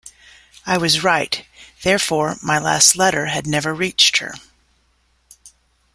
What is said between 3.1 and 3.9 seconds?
had never